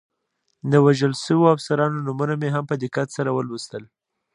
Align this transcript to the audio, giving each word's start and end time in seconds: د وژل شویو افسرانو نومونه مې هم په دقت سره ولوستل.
د 0.71 0.73
وژل 0.85 1.13
شویو 1.23 1.53
افسرانو 1.55 1.97
نومونه 2.07 2.33
مې 2.41 2.49
هم 2.55 2.63
په 2.69 2.75
دقت 2.83 3.07
سره 3.17 3.29
ولوستل. 3.33 3.83